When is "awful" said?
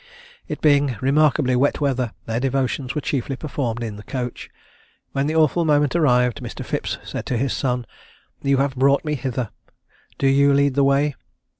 5.35-5.63